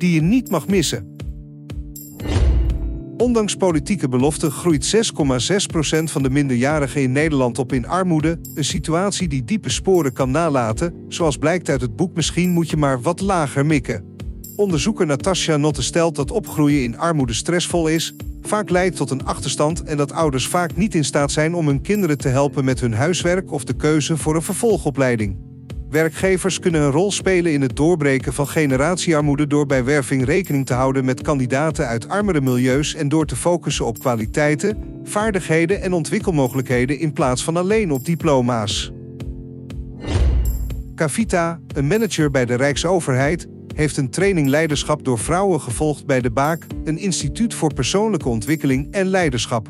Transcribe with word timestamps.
die 0.00 0.14
je 0.14 0.22
niet 0.22 0.50
mag 0.50 0.66
missen. 0.66 1.16
Ondanks 3.16 3.56
politieke 3.56 4.08
beloften 4.08 4.50
groeit 4.50 4.94
6,6% 4.96 6.02
van 6.04 6.22
de 6.22 6.30
minderjarigen 6.30 7.02
in 7.02 7.12
Nederland 7.12 7.58
op 7.58 7.72
in 7.72 7.86
armoede, 7.86 8.38
een 8.54 8.64
situatie 8.64 9.28
die 9.28 9.44
diepe 9.44 9.70
sporen 9.70 10.12
kan 10.12 10.30
nalaten, 10.30 10.94
zoals 11.08 11.36
blijkt 11.36 11.68
uit 11.68 11.80
het 11.80 11.96
boek 11.96 12.14
Misschien 12.14 12.50
moet 12.50 12.70
je 12.70 12.76
maar 12.76 13.00
wat 13.00 13.20
lager 13.20 13.66
mikken. 13.66 14.04
Onderzoeker 14.56 15.06
Natasja 15.06 15.56
Notte 15.56 15.82
stelt 15.82 16.16
dat 16.16 16.30
opgroeien 16.30 16.82
in 16.82 16.98
armoede 16.98 17.34
stressvol 17.34 17.88
is, 17.88 18.14
vaak 18.42 18.70
leidt 18.70 18.96
tot 18.96 19.10
een 19.10 19.24
achterstand 19.24 19.82
en 19.82 19.96
dat 19.96 20.12
ouders 20.12 20.46
vaak 20.46 20.76
niet 20.76 20.94
in 20.94 21.04
staat 21.04 21.32
zijn 21.32 21.54
om 21.54 21.66
hun 21.66 21.82
kinderen 21.82 22.18
te 22.18 22.28
helpen 22.28 22.64
met 22.64 22.80
hun 22.80 22.94
huiswerk 22.94 23.52
of 23.52 23.64
de 23.64 23.76
keuze 23.76 24.16
voor 24.16 24.34
een 24.34 24.42
vervolgopleiding. 24.42 25.49
Werkgevers 25.90 26.58
kunnen 26.58 26.80
een 26.80 26.90
rol 26.90 27.12
spelen 27.12 27.52
in 27.52 27.60
het 27.60 27.76
doorbreken 27.76 28.32
van 28.32 28.48
generatiearmoede 28.48 29.46
door 29.46 29.66
bij 29.66 29.84
werving 29.84 30.24
rekening 30.24 30.66
te 30.66 30.74
houden 30.74 31.04
met 31.04 31.22
kandidaten 31.22 31.86
uit 31.86 32.08
armere 32.08 32.40
milieus 32.40 32.94
en 32.94 33.08
door 33.08 33.26
te 33.26 33.36
focussen 33.36 33.86
op 33.86 33.98
kwaliteiten, 33.98 35.00
vaardigheden 35.04 35.82
en 35.82 35.92
ontwikkelmogelijkheden 35.92 36.98
in 36.98 37.12
plaats 37.12 37.44
van 37.44 37.56
alleen 37.56 37.90
op 37.90 38.04
diploma's. 38.04 38.92
Cavita, 40.94 41.60
een 41.74 41.86
manager 41.86 42.30
bij 42.30 42.44
de 42.44 42.54
Rijksoverheid, 42.54 43.46
heeft 43.74 43.96
een 43.96 44.10
training 44.10 44.48
leiderschap 44.48 45.04
door 45.04 45.18
vrouwen 45.18 45.60
gevolgd 45.60 46.06
bij 46.06 46.20
de 46.20 46.30
Baak, 46.30 46.66
een 46.84 46.98
instituut 46.98 47.54
voor 47.54 47.74
persoonlijke 47.74 48.28
ontwikkeling 48.28 48.92
en 48.92 49.06
leiderschap. 49.06 49.66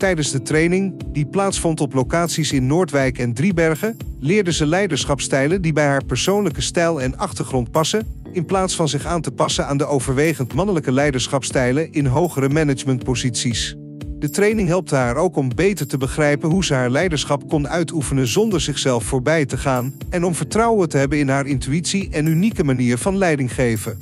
Tijdens 0.00 0.30
de 0.30 0.42
training, 0.42 0.94
die 1.12 1.26
plaatsvond 1.26 1.80
op 1.80 1.94
locaties 1.94 2.52
in 2.52 2.66
Noordwijk 2.66 3.18
en 3.18 3.34
Driebergen, 3.34 3.96
leerde 4.20 4.52
ze 4.52 4.66
leiderschapstijlen 4.66 5.62
die 5.62 5.72
bij 5.72 5.86
haar 5.86 6.04
persoonlijke 6.04 6.60
stijl 6.60 7.00
en 7.00 7.18
achtergrond 7.18 7.70
passen, 7.70 8.06
in 8.32 8.44
plaats 8.44 8.76
van 8.76 8.88
zich 8.88 9.04
aan 9.06 9.20
te 9.20 9.30
passen 9.30 9.66
aan 9.66 9.76
de 9.76 9.86
overwegend 9.86 10.54
mannelijke 10.54 10.92
leiderschapstijlen 10.92 11.92
in 11.92 12.06
hogere 12.06 12.48
managementposities. 12.48 13.76
De 14.18 14.30
training 14.30 14.68
helpte 14.68 14.94
haar 14.94 15.16
ook 15.16 15.36
om 15.36 15.54
beter 15.54 15.86
te 15.86 15.98
begrijpen 15.98 16.50
hoe 16.50 16.64
ze 16.64 16.74
haar 16.74 16.90
leiderschap 16.90 17.48
kon 17.48 17.68
uitoefenen 17.68 18.26
zonder 18.26 18.60
zichzelf 18.60 19.04
voorbij 19.04 19.46
te 19.46 19.56
gaan 19.56 19.94
en 20.10 20.24
om 20.24 20.34
vertrouwen 20.34 20.88
te 20.88 20.96
hebben 20.96 21.18
in 21.18 21.28
haar 21.28 21.46
intuïtie 21.46 22.08
en 22.10 22.26
unieke 22.26 22.64
manier 22.64 22.98
van 22.98 23.18
leiding 23.18 23.54
geven. 23.54 23.98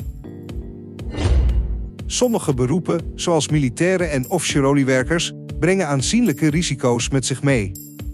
Sommige 2.07 2.55
beroepen, 2.55 3.01
zoals 3.15 3.49
militairen 3.49 4.11
en 4.11 4.31
offshore-oliewerkers, 4.31 5.33
brengen 5.61 5.87
aanzienlijke 5.87 6.51
risico's 6.51 7.09
met 7.09 7.27
zich 7.27 7.43
mee. 7.43 7.73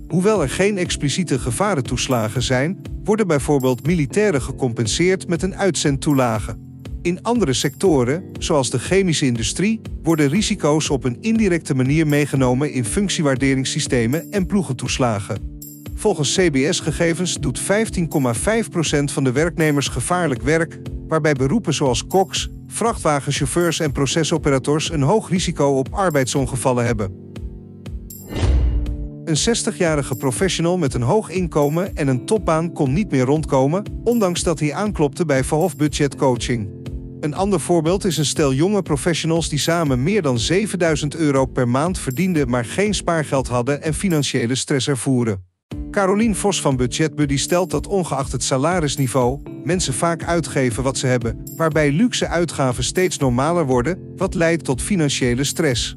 Hoewel 0.08 0.42
er 0.42 0.50
geen 0.50 0.78
expliciete 0.78 1.38
gevarentoeslagen 1.38 2.42
zijn, 2.42 2.82
worden 3.04 3.26
bijvoorbeeld 3.26 3.86
militairen 3.86 4.42
gecompenseerd 4.42 5.28
met 5.28 5.42
een 5.42 5.56
uitzendtoelage. 5.56 6.56
In 7.02 7.22
andere 7.22 7.52
sectoren, 7.52 8.24
zoals 8.38 8.70
de 8.70 8.78
chemische 8.78 9.26
industrie, 9.26 9.80
worden 10.02 10.28
risico's 10.28 10.90
op 10.90 11.04
een 11.04 11.16
indirecte 11.20 11.74
manier 11.74 12.06
meegenomen 12.06 12.72
in 12.72 12.84
functiewaarderingssystemen 12.84 14.32
en 14.32 14.46
ploegentoeslagen. 14.46 15.60
Volgens 15.94 16.34
CBS-gegevens 16.34 17.40
doet 17.40 17.60
15,5% 17.60 17.64
van 19.04 19.24
de 19.24 19.32
werknemers 19.32 19.88
gevaarlijk 19.88 20.42
werk, 20.42 20.78
waarbij 21.08 21.32
beroepen 21.32 21.74
zoals 21.74 22.06
koks, 22.06 22.48
vrachtwagenchauffeurs 22.66 23.80
en 23.80 23.92
procesoperators 23.92 24.90
een 24.90 25.02
hoog 25.02 25.30
risico 25.30 25.78
op 25.78 25.88
arbeidsongevallen 25.90 26.86
hebben. 26.86 27.23
Een 29.24 29.56
60-jarige 29.56 30.14
professional 30.14 30.78
met 30.78 30.94
een 30.94 31.02
hoog 31.02 31.28
inkomen 31.28 31.96
en 31.96 32.08
een 32.08 32.26
topbaan 32.26 32.72
kon 32.72 32.92
niet 32.92 33.10
meer 33.10 33.24
rondkomen, 33.24 33.84
ondanks 34.04 34.42
dat 34.42 34.60
hij 34.60 34.74
aanklopte 34.74 35.24
bij 35.24 35.44
Verhof 35.44 35.76
Budget 35.76 36.16
Coaching. 36.16 36.70
Een 37.20 37.34
ander 37.34 37.60
voorbeeld 37.60 38.04
is 38.04 38.16
een 38.16 38.24
stel 38.24 38.52
jonge 38.52 38.82
professionals 38.82 39.48
die 39.48 39.58
samen 39.58 40.02
meer 40.02 40.22
dan 40.22 40.38
7000 40.38 41.14
euro 41.14 41.46
per 41.46 41.68
maand 41.68 41.98
verdienden, 41.98 42.50
maar 42.50 42.64
geen 42.64 42.94
spaargeld 42.94 43.48
hadden 43.48 43.82
en 43.82 43.94
financiële 43.94 44.54
stress 44.54 44.88
ervoeren. 44.88 45.44
Carolien 45.90 46.34
Vos 46.34 46.60
van 46.60 46.76
Budget 46.76 47.14
Buddy 47.14 47.36
stelt 47.36 47.70
dat 47.70 47.86
ongeacht 47.86 48.32
het 48.32 48.42
salarisniveau, 48.42 49.40
mensen 49.64 49.94
vaak 49.94 50.24
uitgeven 50.24 50.82
wat 50.82 50.98
ze 50.98 51.06
hebben, 51.06 51.42
waarbij 51.56 51.92
luxe 51.92 52.28
uitgaven 52.28 52.84
steeds 52.84 53.18
normaler 53.18 53.66
worden, 53.66 53.98
wat 54.16 54.34
leidt 54.34 54.64
tot 54.64 54.82
financiële 54.82 55.44
stress. 55.44 55.96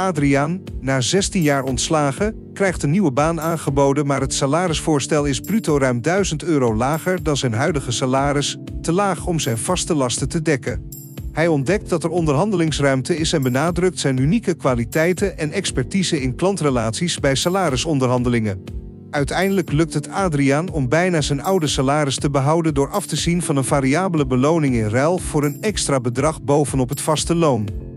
Adriaan, 0.00 0.60
na 0.80 1.00
16 1.00 1.42
jaar 1.42 1.62
ontslagen, 1.62 2.34
krijgt 2.52 2.82
een 2.82 2.90
nieuwe 2.90 3.12
baan 3.12 3.40
aangeboden, 3.40 4.06
maar 4.06 4.20
het 4.20 4.34
salarisvoorstel 4.34 5.24
is 5.24 5.40
bruto 5.40 5.78
ruim 5.78 6.02
1000 6.02 6.42
euro 6.42 6.74
lager 6.74 7.22
dan 7.22 7.36
zijn 7.36 7.52
huidige 7.52 7.90
salaris, 7.90 8.58
te 8.82 8.92
laag 8.92 9.26
om 9.26 9.38
zijn 9.38 9.58
vaste 9.58 9.94
lasten 9.94 10.28
te 10.28 10.42
dekken. 10.42 10.88
Hij 11.32 11.48
ontdekt 11.48 11.88
dat 11.88 12.04
er 12.04 12.10
onderhandelingsruimte 12.10 13.16
is 13.16 13.32
en 13.32 13.42
benadrukt 13.42 13.98
zijn 13.98 14.18
unieke 14.18 14.54
kwaliteiten 14.54 15.38
en 15.38 15.52
expertise 15.52 16.22
in 16.22 16.34
klantrelaties 16.34 17.18
bij 17.18 17.34
salarisonderhandelingen. 17.34 18.64
Uiteindelijk 19.10 19.72
lukt 19.72 19.94
het 19.94 20.08
Adriaan 20.08 20.70
om 20.70 20.88
bijna 20.88 21.20
zijn 21.20 21.42
oude 21.42 21.66
salaris 21.66 22.16
te 22.16 22.30
behouden 22.30 22.74
door 22.74 22.88
af 22.88 23.06
te 23.06 23.16
zien 23.16 23.42
van 23.42 23.56
een 23.56 23.64
variabele 23.64 24.26
beloning 24.26 24.74
in 24.74 24.88
ruil 24.88 25.18
voor 25.18 25.44
een 25.44 25.62
extra 25.62 26.00
bedrag 26.00 26.42
bovenop 26.42 26.88
het 26.88 27.00
vaste 27.00 27.34
loon. 27.34 27.89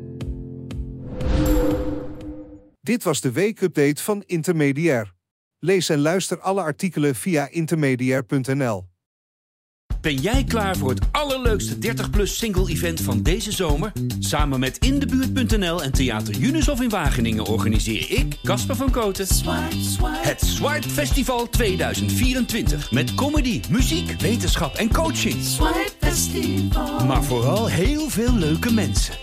Dit 2.83 3.03
was 3.03 3.21
de 3.21 3.31
weekupdate 3.31 4.03
van 4.03 4.23
Intermediair. 4.25 5.13
Lees 5.59 5.89
en 5.89 5.99
luister 5.99 6.39
alle 6.39 6.61
artikelen 6.61 7.15
via 7.15 7.47
intermediair.nl. 7.49 8.85
Ben 10.01 10.15
jij 10.15 10.43
klaar 10.43 10.77
voor 10.77 10.89
het 10.89 11.07
allerleukste 11.11 11.75
30-plus 11.75 12.37
single-event 12.37 13.01
van 13.01 13.21
deze 13.21 13.51
zomer? 13.51 13.91
Samen 14.19 14.59
met 14.59 14.77
Indebuurt.nl 14.77 15.83
en 15.83 15.91
Theater 15.91 16.35
Junushof 16.35 16.81
in 16.81 16.89
Wageningen 16.89 17.45
organiseer 17.45 18.11
ik, 18.11 18.37
Casper 18.43 18.75
van 18.75 18.91
Koten, 18.91 19.27
het 20.03 20.41
Swipe 20.41 20.89
Festival 20.89 21.49
2024. 21.49 22.91
Met 22.91 23.15
comedy, 23.15 23.61
muziek, 23.69 24.21
wetenschap 24.21 24.75
en 24.75 24.93
coaching. 24.93 25.35
Maar 27.07 27.23
vooral 27.23 27.67
heel 27.69 28.09
veel 28.09 28.33
leuke 28.33 28.73
mensen. 28.73 29.22